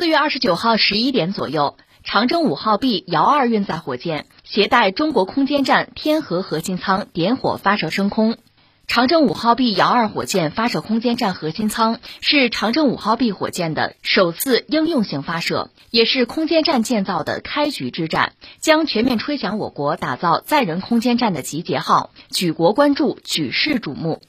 [0.00, 8.38] 四月二十九号十一点左右，长征五号 B 遥二运载火箭携带中国空间站天河核心舱点火发射升空。
[8.86, 24.22] 长征五号 B 遥二火箭发射空间站核心舱是长征五号 B 火箭的首次应用性发射，也是空间站建造的开局之战，将全面吹响我国打造载人空间站的集结号，举国关注，举世瞩目。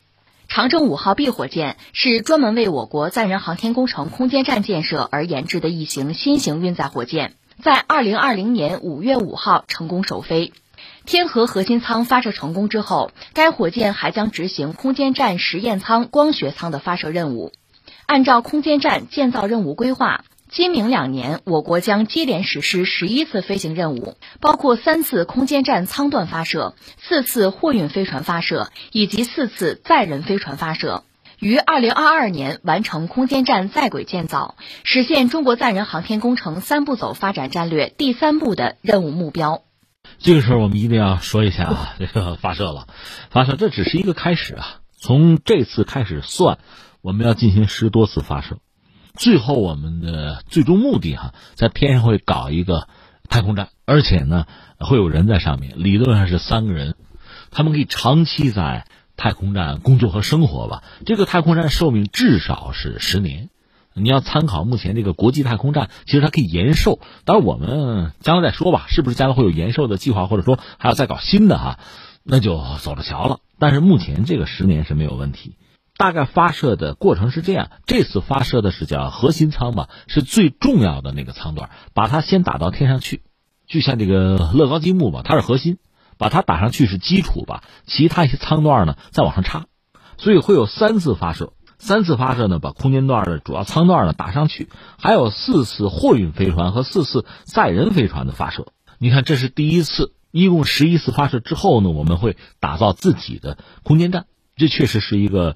[0.53, 10.51] 长征五号 B 火箭是专门为我国载人航天工程空间站建设而研制的一型新型运载火箭，在二零二零年五月五号成功首飞。
[11.05, 17.53] 天河核心舱发射成功之后，该火箭还将执行空间站实验舱光学舱的发射任务。
[18.05, 31.05] 按照空间站建造任务规划，今明两年，我国将接连实施十一次飞行任务，包括三次空间站舱段发射、四次货运飞船发射以及四次载人飞船发射，
[31.39, 39.61] 于二零二二年完成空间站在轨建造，实现中国载人航天工程三步走发展战略第三步的任务目标。
[40.19, 42.89] 这个时候我们一定要说一下啊， 这个发射了，
[43.29, 44.81] 发射这只是一个开始啊。
[44.99, 46.59] 从这次开始算，
[47.01, 48.57] 我们要进行十多次发射，
[49.21, 52.87] 最后我们的最终目的哈，在天上会搞一个
[53.29, 54.47] 太空站，而且呢
[54.79, 56.95] 会有人在上面，理论上是三个人，
[57.51, 60.81] 他们可以长期在太空站工作和生活吧。
[61.05, 63.51] 这个太空站寿命至少是十年。
[63.93, 66.99] 你要参考目前这个国际太空站，其实它可以延寿。
[67.23, 71.77] 当然，我们将来再说吧，是不是将来会有延寿的计划，或者说还要再搞新的哈，
[72.23, 73.37] 那就走着瞧了。
[73.59, 75.57] 但是目前这个十年是没有问题。
[76.01, 83.21] 大概发射的过程是这样：这次发射的是叫核心舱吧，是最重要的那个舱段，把它先打到天上去，
[83.67, 85.77] 就像这个乐高积木吧，它是核心，
[86.17, 89.67] 把它打上去是基础吧，其他一些舱段呢再往上插，
[90.17, 91.53] 所以会有三次发射。
[91.77, 98.73] 三次发射呢，把空间段的主要舱段呢打上去，还有四次货运飞船和四次载人飞船的发射。
[98.97, 104.25] 你看，这是第一次，一共十一次发射之后呢，我们会打造自己的空间站，
[104.55, 105.55] 这确实是一个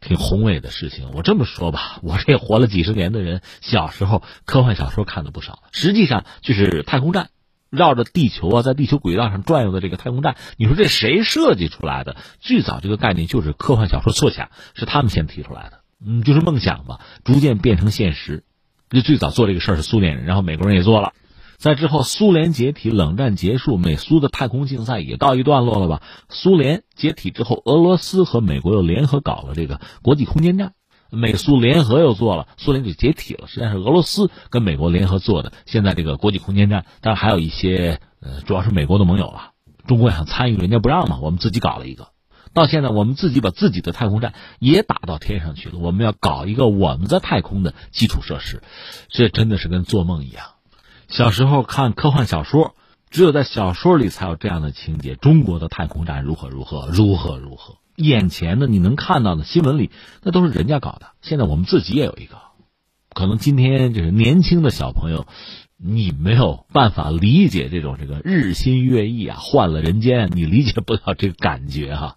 [0.00, 1.10] 挺宏伟的事情。
[1.14, 7.30] 我这么说吧，我这活了几十年的人，小时候科幻小说看的不少，实际上就是太空站。
[7.68, 12.16] 绕着地球啊，在地球轨道上转悠的这个太空站，你说这谁设计出来的？
[12.38, 15.80] 最早这个概念就是科幻小说作家，是他们先提出来的。
[16.00, 18.44] 嗯，就是梦想吧，逐渐变成现实。
[18.88, 21.12] 就最早做这个事儿是苏联人，然后美国人也做了。
[21.58, 26.02] 在之后，苏联解体，冷战结束，美苏的太空竞赛也到一段落了吧？
[26.28, 30.72] 苏联解体之后，俄罗斯和美国又联合搞了这个国际空间站。
[31.08, 33.46] 美苏联合又做了，苏联就解体了。
[33.46, 35.52] 实际上是俄罗斯跟美国联合做的。
[35.64, 39.52] 现在这个国际空间站，当然还有一些呃，主要是美国的盟友了。
[39.86, 42.08] 中国想参与，人家不让嘛，我们自己搞了一个。
[42.52, 45.78] 到现在，我们自己把自己的太空站也打到天上去了。
[45.78, 48.62] 我们要搞一个我们在太空的基础设施，
[49.08, 50.55] 这真的是跟做梦一样。
[51.08, 52.74] 小时候看科幻小说，
[53.10, 57.76] 只有在小说里才有这样的情节：中国的太空站如何如何如何如何。
[57.94, 59.90] 眼前的你能看到的新闻里，
[60.22, 61.12] 那都是人家搞的。
[61.22, 62.36] 现在我们自己也有一个，
[63.14, 65.26] 可能今天就是年轻的小朋友，
[65.78, 72.16] 你没有办法理解这种这个日新月异啊，换了人间，你理解不了这个感觉哈。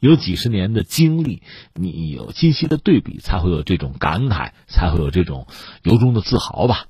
[0.00, 1.42] 有几十年的经历，
[1.74, 5.46] 你有清晰的对比，才会有这种感慨，才会有这种
[5.82, 6.86] 由衷的自豪吧。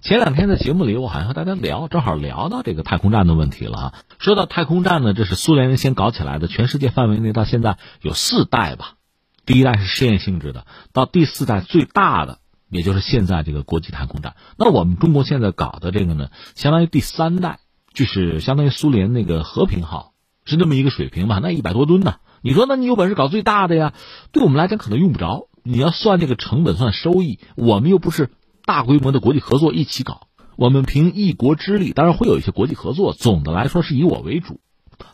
[0.00, 3.94] 前两天在节目里，我好像和大家聊，正好聊到这个太空站的问题了哈。
[4.18, 8.94] 说到太空站呢，这是苏联人先搞起来的，全世界范围内到现在有四代吧。
[9.44, 14.36] 第一代是试验性质的，到第四代最大的，也就是现在这个国际太空站。
[14.58, 17.60] 那我们中国现在搞的这个呢，相当于第三代，
[17.92, 20.12] 就是相当于苏联那个和平号，
[20.44, 21.40] 是那么一个水平吧？
[21.42, 22.16] 那一百多吨呢？
[22.42, 23.92] 你说，那你有本事搞最大的呀？
[24.30, 25.48] 对我们来讲可能用不着。
[25.64, 28.30] 你要算这个成本，算收益，我们又不是。
[28.66, 33.14] 大规模的国际合作一起搞，我们凭一国之力，当然会有一些国际合作。
[33.14, 34.60] 总的来说是以我为主，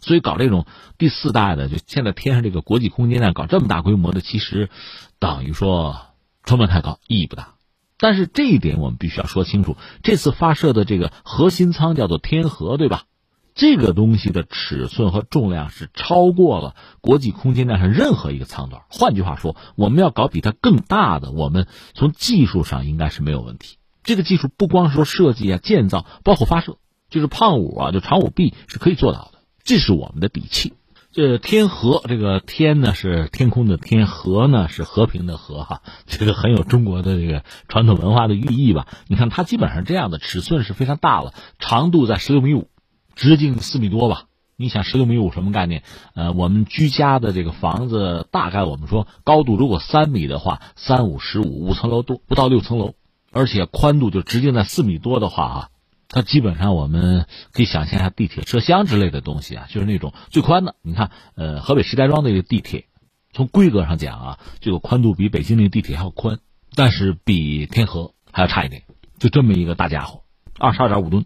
[0.00, 0.66] 所以搞这种
[0.98, 4.70] 第四代的，就现在天上这个国际空间站，搞这么大规模的，其实
[5.18, 6.00] 等于说
[6.44, 7.54] 成本太高，意义不大。
[7.98, 13.04] 但是这一点我们必须要说清楚，这次发射的这个核心舱叫做天河，对吧？
[13.54, 18.82] 这个东西的尺寸和重量是超过了国际空间站上任何一个舱段。
[18.88, 23.76] 换句话说，我们要搞比它更大的，我们从技术上应该是没有问题。
[24.02, 26.78] 这个技术不光是说设计啊、建造，包括发射，
[27.10, 29.38] 就是胖五啊，就长五 B 是可以做到的。
[29.62, 30.72] 这是我们的底气。
[31.12, 38.88] 这天河，这个天呢是天空的天，河呢是和平的河，哈，这个很有中国的这个传统文化的寓意吧？
[39.08, 42.71] 你看它基本上这样的尺寸是非常大了，长度在十六米五。
[43.14, 44.24] 直径四米多吧？
[44.56, 45.82] 你想十六米五什么概念？
[46.14, 52.94] 呃，我们居家的这个房子大概我们说高度如果三米的话，三五十五五层楼多不到六层楼，
[53.32, 55.68] 而且宽度就直径在四米多的话啊，
[56.08, 60.76] 它基本上我们可以想象一下地铁车厢之类的东西啊，就是那种最宽的。
[60.82, 62.84] 你看，呃，河北石家庄那个地铁，
[63.32, 66.38] 从规格上讲啊，这个宽度比北京那个地铁还要宽，
[66.76, 68.82] 但是比天河还要差一点。
[69.18, 70.22] 就这么一个大家伙，
[70.58, 71.24] 二十二点五吨。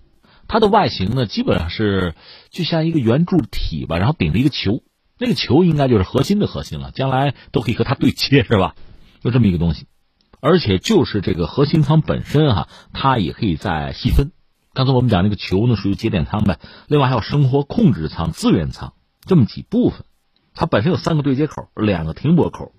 [0.48, 2.14] 它的外形呢，基本上是
[2.50, 4.82] 就像一个圆柱体吧，然后顶着一个球，
[5.18, 8.74] 那个球应该就是核心的核心了，将来都可以和它对接，是吧？
[9.20, 9.86] 就这么一个东西，
[10.40, 14.30] 而且就是这个核心舱本身哈，它也可以再细分。
[14.72, 18.92] 刚才我们讲那个球呢，属于节点舱呗，另外还有生活控制舱、资源舱
[19.24, 20.04] 这么几部分。
[20.54, 22.72] 它本身有三个对接口，两个停泊口。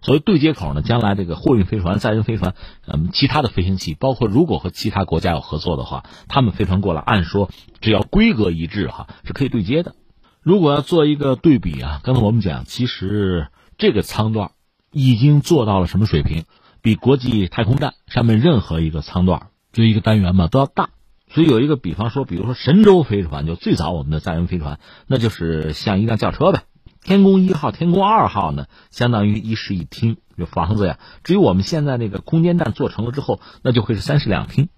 [0.00, 2.54] 所谓对接口呢，将来这个货运飞船、载人飞船，
[2.86, 7.50] 嗯，其他的飞行器，包括如果和其他国家有合作的话，他们飞船过来，按说
[7.80, 9.94] 只要规格一致哈，是可以对接的。
[10.40, 14.52] 如果要做一个对比啊，刚才我们讲，其实这个舱段
[14.92, 16.44] 已经做到了什么水平？
[16.80, 20.90] 比国际太空站上面任何一个舱段，就一个单元嘛，都要大。
[21.28, 26.62] 所以有一个比方说，比如说神舟飞船，就最早我们的载人飞船，那就是像一辆轿车呗。
[27.08, 30.98] 天宫一号、天宫二号呢，相当于一室一厅，这房子呀。
[31.24, 34.68] 至于我们现在那个空间站做成了之后，那就会是三室两厅，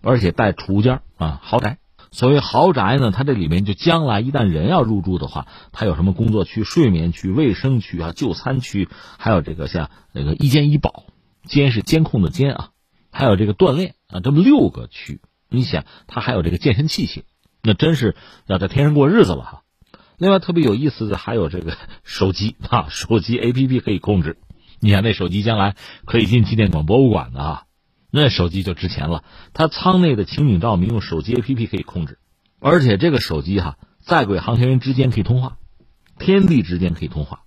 [0.00, 1.78] 而且带储物间啊，豪宅。
[2.12, 8.88] 所谓豪宅呢，它这里面就将来一旦人要入住的话，它有什么工作区、睡眠区、卫生区啊、就餐区，
[9.18, 11.06] 还有这个像那个一监一保，
[11.44, 12.68] 监是监控的监啊，
[13.10, 15.20] 还有这个锻炼啊，这么六个区。
[15.48, 17.22] 你想，它还有这个健身器械，
[17.64, 18.14] 那真是
[18.46, 19.62] 要在天上过日子了哈。
[20.20, 24.36] 另外特别有意思的还有这个 手机啊，手机 A P P 可以控制。
[24.78, 27.62] 你看那手机将来可以进纪念馆博物馆的啊，
[28.10, 29.24] 那手机就值钱了。
[29.54, 32.18] 它舱内的情景照明用手机 A P P 可以控制，
[32.60, 35.56] 而且这个手机哈，在轨航天员之间可以通话，
[36.18, 37.44] 天地之间可以通话，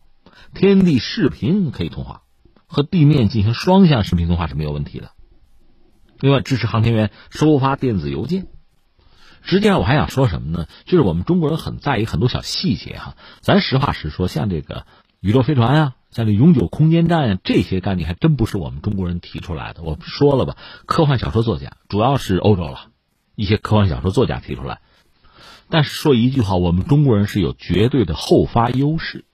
[0.56, 2.24] 天地视频可以通话，
[2.66, 5.12] 和地面进行双向视频通话是没有问题的。
[6.20, 8.48] 另外支持航天员收发电子邮件。
[9.44, 10.68] 实际上我还想说什么呢？
[10.86, 13.16] 就是我们中国人很在意很多小细节哈。
[13.42, 14.86] 咱实话实说，像这个
[15.20, 19.84] 宇宙飞船啊，像这永久空间站啊，这些概念还真不是我们中国人提出来的。
[19.84, 20.56] 我说了吧，
[20.86, 22.88] 科幻小说作家主要是欧洲了，
[23.36, 24.80] 一些科幻小说作家提出来。
[25.70, 29.26] 但是说一句话，我们中国人是有绝对的后发优势，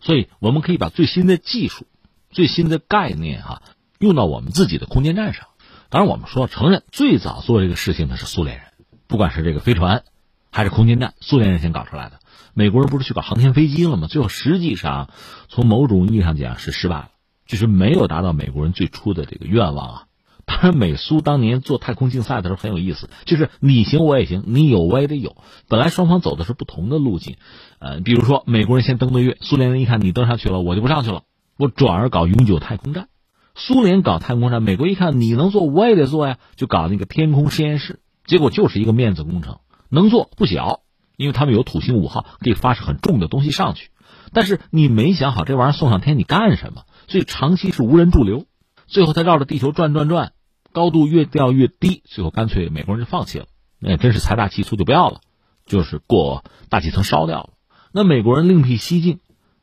[0.00, 1.86] 所以我们可以把最新的技术、
[2.30, 3.62] 最新的概念哈
[3.98, 5.48] 用到我们自己的空间站上。
[5.88, 8.66] 当然，我们说承认最早做这个事情的是苏联人。
[9.08, 10.02] 不管是这个飞船，
[10.50, 12.18] 还是空间站，苏联人先搞出来的。
[12.54, 14.06] 美国人不是去搞航天飞机了吗？
[14.08, 15.10] 最后实际上，
[15.48, 17.10] 从某种意义上讲是失败了，
[17.46, 20.02] 就是没有达到美国人最初的这个愿望啊。
[20.46, 25.36] 当然，美苏当年做太空竞赛的时候很有意思，就是你行我也行，你有我也得有。
[25.68, 27.36] 本来双方走的是不同的路径，
[27.78, 31.22] 呃，比如说美国人先登的月，苏联人一看你登上去了，我就不上去了，
[31.58, 33.08] 我转而搞永久太空站。
[33.54, 38.00] 苏联搞太空站，美国一看你能做，我也得做呀，就搞那个天空实验室。
[38.26, 40.80] 结果就是一个面子工程，能做不小，
[41.16, 43.90] 因为他们有土星五号可以发射很重的东西上去，
[44.32, 48.46] 但是你没想好这玩意儿送上天你干什么，所以长期是无人驻留，
[48.86, 50.32] 最后他绕着地球转转转，
[50.72, 53.46] 高度越掉越低，最后干脆美国人就放弃了，
[53.78, 55.20] 那真是财大气粗就不要了，
[55.64, 57.50] 就是过大气层烧掉了。
[57.92, 59.20] 那美国人另辟蹊径，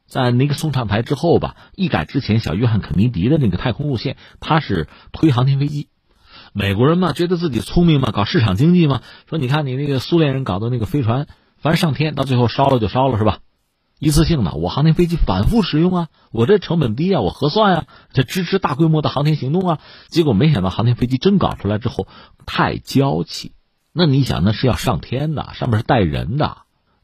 [0.08, 5.90] 在尼克松上台之后吧，一改之前小约翰肯尼迪的那个太空路线，他是推航天飞机。
[6.56, 9.02] 美国人嘛，觉得自己聪明嘛，搞市场经济嘛。
[9.28, 11.26] 说你看你那个苏联人搞的那个飞船，
[11.58, 13.40] 反正上天到最后烧了就烧了是吧？
[13.98, 19.80] 一次性的，我航天飞机反复使用啊，我这成本低啊，我合算啊，这支持大规模的航天行动啊。
[20.10, 22.08] 结果没想到航天飞机真搞出来之后
[22.46, 23.54] 太娇气，
[23.92, 26.58] 那你想那是要上天的，上面是带人的，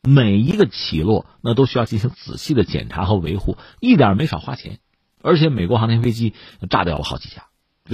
[0.04, 4.78] 每一个起落那都需要进行仔细的检查和维护，一点没少花钱，
[5.24, 6.34] 而且美国航天飞机
[6.70, 7.46] 炸掉了好几架。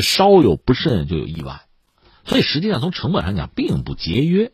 [0.01, 1.61] 稍有不慎就有意外，
[2.25, 4.51] 所以实际上从成本上讲并不节约。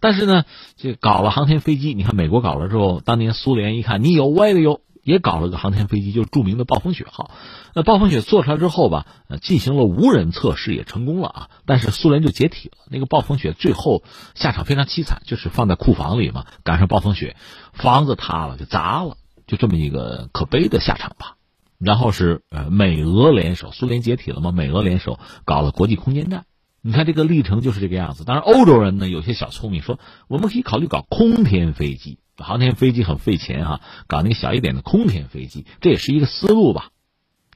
[0.00, 0.44] 但是呢，
[0.76, 7.30] 这搞了航天飞机，你看美国搞了之后，当年苏联一看你有我也有，也搞了个航天飞机，就是著名的暴风雪号。
[7.72, 11.50] 那暴风雪做出来之后吧，呃，进行了无人测试也成功了啊。
[11.66, 14.02] 但是苏联就解体了，那个暴风雪最后
[14.34, 17.36] 下场非常凄惨，就是放在库房里嘛，赶上暴风雪，
[17.72, 19.16] 房子塌了就砸了，
[19.46, 21.36] 就这么一个可悲的下场吧。
[21.84, 24.52] 然后是呃美俄联手，苏联解体了嘛？
[24.52, 26.44] 美俄联手搞了国际空间站，
[26.80, 28.24] 你看这个历程就是这个样子。
[28.24, 29.98] 当然，欧洲人呢有些小聪明，说
[30.28, 36.90] 我们可以考虑搞空天飞机，航天飞机很费钱哈，搞那个小一点的空天飞机，这也是一个思路吧。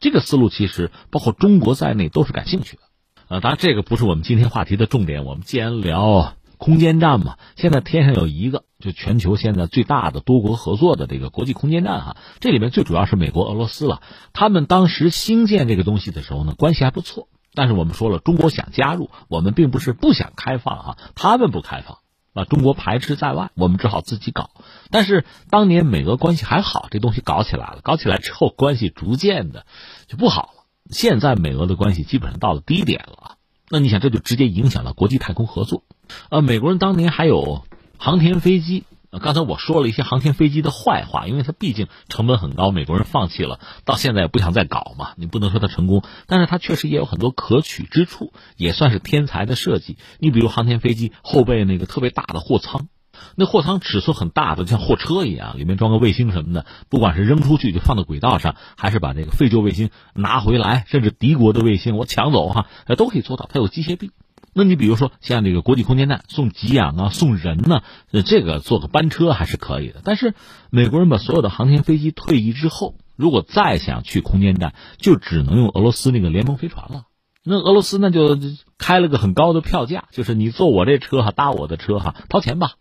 [0.00, 2.83] 这个思路其实包括中国在内都是感兴趣的。
[3.28, 5.25] 呃，当然这个不是我们今天话题的重点。
[5.25, 6.35] 我们既然聊。
[6.58, 14.02] 空间站嘛，现在天上有一个，就全球现在最大的多国合作的这个国际空间站哈，这里面最主要是美国、俄罗斯了。
[14.32, 21.98] 他们当时兴建这个东西的时候呢，关系还不错，但是我们说了，中国想加入，我们并不是不想开放啊，他们不开放，
[22.32, 24.50] 把中国排斥在外，我们只好自己搞。
[24.90, 29.66] 但是当年美俄关系还好，这东西搞起来了，搞起来之后关系逐渐的
[30.06, 30.64] 就不好了。
[30.90, 33.36] 现在美俄的关系基本上到了低点了，
[33.68, 35.82] 那你想这就直接影响了国际太空合作。
[36.30, 37.64] 呃，美国人当年还有
[37.99, 38.85] 航天飞机。
[39.23, 45.12] 刚才我说了一些航天飞机的坏话，因为它毕竟成本很高，美国人放弃了，到现在也不想再搞嘛。
[45.16, 49.96] 你不能说它成功，但是它确实也有很多可取之处，也算是天才的设计。
[50.18, 52.88] 你比如航天飞机后背那个特别大的货舱，
[53.35, 63.49] 那货舱尺寸很大的，像货车一样，里面装个卫星什么的，不管是扔出去就放到轨道上，还是把这个废旧卫星拿回来，甚至敌国的卫星我抢走哈，都可以做到。
[63.52, 64.11] 它有机械臂。
[64.58, 67.82] 那你比如说像这个国际空间站送给养啊送人呢，
[68.25, 70.00] 这个坐个班车还是可以的。
[70.02, 70.32] 但是
[70.70, 77.02] 美国人把所有的航天飞机退役之后，如果再想去空间站，就只能用俄罗斯那个联盟飞船了。
[77.44, 78.38] 那俄罗斯那就
[78.78, 82.73] 开了个很高的票价，就是你坐我这车哈，搭我的车哈，掏钱吧，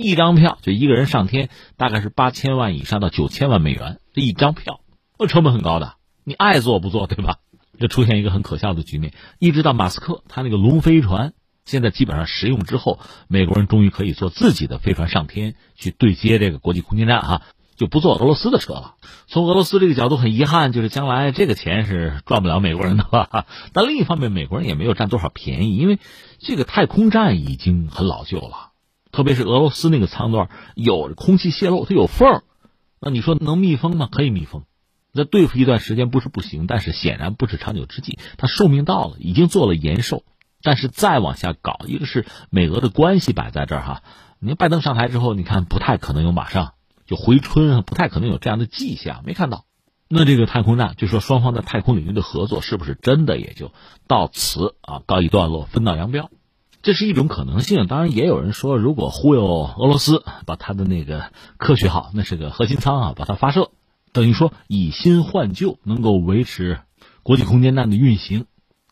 [0.00, 4.80] 一张票就一个人上天，大概是八千万以上到九千万美元这一张票，
[5.18, 7.36] 那成本很高的，你爱坐不坐对吧？
[7.78, 11.32] 这出现一个很可笑的局面，一直到马斯克他那个龙飞船
[11.64, 17.42] 现在基本上实用之后，美国人终于可以坐自己的飞船上天去对接这个国际空间站哈，
[17.76, 18.96] 就不坐俄罗斯的车了。
[19.28, 23.46] 从俄罗斯这个角度很遗憾，就是将来这个钱是赚不了美国人的吧。
[23.72, 25.98] 但另一方面，美国人也没有占多少便宜，因为
[26.38, 28.69] 这个太空站已经很老旧了，
[29.12, 32.42] 特别是俄罗斯那个舱段有空气泄漏，它有缝
[33.00, 34.08] 那你说能密封吗？
[34.10, 34.64] 可以密封。
[35.12, 38.18] 那对付一段时间不是不行，但是显然不是长久之计。
[38.36, 40.22] 它寿命到了，已经做了延寿，
[40.62, 44.02] 但是再往下搞，一个是美俄的关系摆在这儿哈。
[44.38, 46.74] 你拜登上台之后，你看不太可能有马上
[47.06, 49.64] 就回春啊，不太可能有这样的迹象，没看到。
[50.08, 53.72] 那这个太空站，就说双方在太空领域的合作是不是真的也就
[54.06, 56.30] 到此啊告一段落，分道扬镳？
[56.82, 57.86] 这是一种可能性。
[57.86, 63.70] 当然，也有人说，如果忽悠俄罗斯，把他的那个科学号，那是个核心舱啊，把它发射。
[64.12, 66.80] 等于说以新换旧，能够维持
[67.22, 68.46] 国际空间站的运行。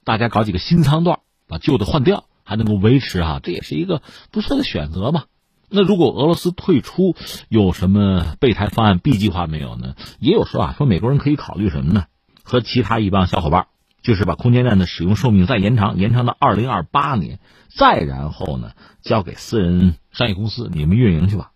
[0.04, 5.24] 大家搞几个新舱段，把旧的换掉，还能够维持啊，这也是一个不错的选择嘛。
[5.70, 7.14] 那如果俄罗斯退出，
[7.48, 9.94] 有什么备胎方案、B 计划没有呢？
[10.18, 12.04] 也有说啊，说美国人可以考虑什么呢？
[12.42, 13.66] 和其他一帮小伙伴，
[14.02, 21.50] 就是把空间站的使用寿命再延长，延长到二零二八年，再然后呢，交给私人商业公司，你们运营去吧。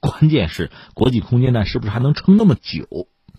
[0.00, 2.86] 关键是国际空间站是不是还能撑那么久？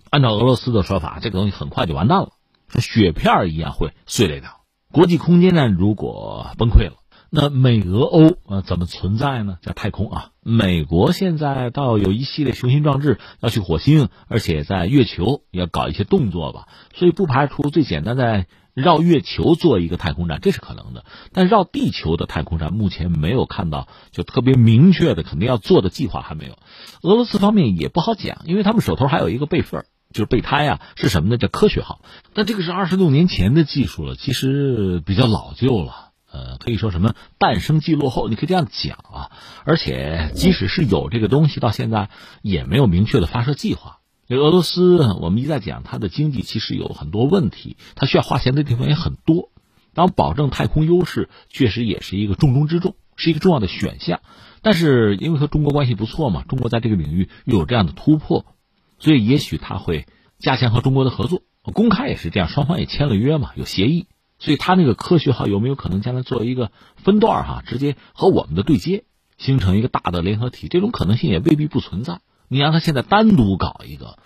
[0.09, 2.33] 按照俄罗斯的说法，这个东西很快就完蛋了，
[2.69, 4.61] 像雪片一样会碎裂掉。
[4.91, 7.02] 国际空间站如果崩溃了，
[7.35, 9.57] 那美俄欧呃怎么存在呢？
[9.63, 10.29] 叫太空啊！
[10.43, 18.45] 美国现在倒有一系列雄心壮志要去火星，而且在月球要搞一些动作吧，所以不排除最简单在。
[18.75, 21.05] 绕月球做一个太空站，这是可能的。
[21.31, 26.57] 但绕地球的太空站目前没有看到就特别明确的肯定要做的计划还没有。
[27.03, 31.37] 俄罗斯方面也不好讲，因为他们手头还有一个备份，就是备胎啊，是什么呢？
[31.37, 32.01] 叫科学号。
[32.33, 36.12] 但这个是二十六年前的技术了，其实比较老旧了。
[36.33, 39.31] 呃，可以说什么诞生即落后，你可以这样讲啊。
[39.65, 42.09] 而且即使是有这个东西，到现在
[42.41, 43.99] 也没有明确的发射计划。
[44.27, 49.51] 这俄罗斯，我们一再讲，它的经济其实有很多问题，它需要花钱的地方也很多。
[49.93, 54.21] 当保证太空优势，确实也是一个重中之重，是一个重要的选项。
[54.63, 58.45] 但是因为和中国关系不错嘛，中国在这个领域又有这样的突破，
[58.97, 60.07] 所以也许他会
[60.39, 61.43] 加强和中国的合作。
[61.61, 64.07] 公开也是这样，双方也签了约嘛，有协议。
[64.43, 69.05] 所以他那个科学号有没有可能将来作为一个分段哈，直接和我们的对接，
[69.37, 70.67] 形成一个大的联合体？
[70.67, 72.19] 这种可能性也未必不存在。
[72.49, 74.17] 你让他现在单独搞一个，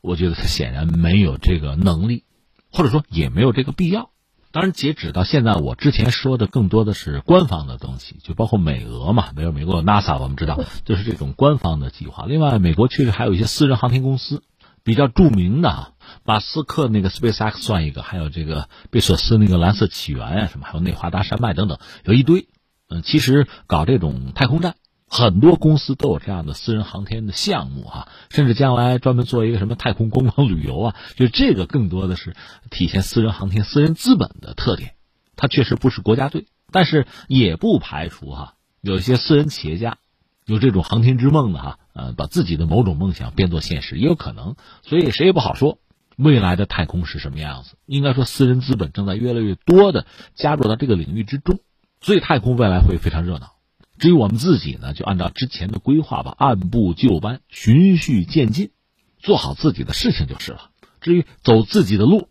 [0.00, 2.24] 我觉得他显然没有这个能力，
[2.72, 4.10] 或者说也没有这个必要。
[4.50, 12.26] 当然，截止到现在，我之前说的更多的是官方的东西，就包括美俄嘛，没有美国有 NASA，我们知道就是这种官方的计划。
[12.26, 14.42] 另外，美国确实还有一些私人航天公司，
[14.82, 15.92] 比较著名的，
[16.24, 22.48] 马斯克那个 SpaceX 算一个，还有这个贝索斯那个蓝色起源啊什么，还有内华达山脉等等，有一堆。
[22.88, 24.74] 嗯，其实搞这种太空站。
[25.12, 32.36] 很多公司都有这样的私人航天的项目哈，甚至将来专门做一个什么太空观光旅游啊，就这个更多的是
[32.70, 34.94] 体现私人航天、私人资本的特点。
[35.34, 39.98] 它确实不是国家队，但是也不排除哈，有一些私人企业家
[40.46, 44.54] 有这种航天之梦的哈，呃，把自己的某种梦想变作现实也有可能。
[44.82, 45.78] 所以谁也不好说
[46.22, 47.76] 未来的太空是什么样子。
[47.86, 51.60] 应该说，私人资本正在越来越多的加入到这个领域之中，
[52.00, 53.52] 所以太空未来会非常热闹。
[53.98, 58.70] 至于我们自己呢，就按照之前的规划吧，按部就班，循序渐进，
[59.18, 60.70] 做好自己的事情就是了。
[61.00, 62.28] 至于走自己的路，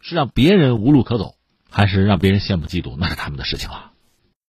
[0.00, 1.34] 是让别人无路可走，
[1.70, 3.92] 还是让别人羡慕嫉妒，那是他们的事情了。